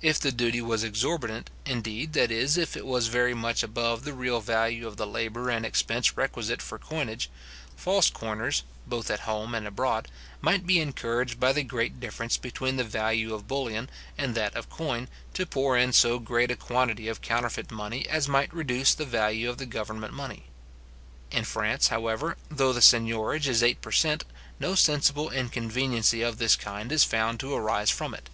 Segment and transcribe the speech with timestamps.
[0.00, 4.14] If the duty was exorbitant, indeed, that is, if it was very much above the
[4.14, 7.28] real value of the labour and expense requisite for coinage,
[7.76, 10.08] false coiners, both at home and abroad,
[10.40, 14.70] might be encouraged, by the great difference between the value of bullion and that of
[14.70, 19.04] coin, to pour in so great a quantity of counterfeit money as might reduce the
[19.04, 20.44] value of the government money.
[21.30, 24.24] In France, however, though the seignorage is eight per cent.,
[24.58, 28.30] no sensible inconveniency of this kind is found to arise from it.